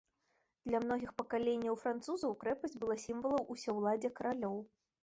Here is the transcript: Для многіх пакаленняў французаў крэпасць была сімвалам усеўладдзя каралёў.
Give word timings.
Для 0.69 0.79
многіх 0.85 1.11
пакаленняў 1.21 1.77
французаў 1.83 2.35
крэпасць 2.45 2.77
была 2.85 2.97
сімвалам 3.07 3.45
усеўладдзя 3.59 4.15
каралёў. 4.19 4.57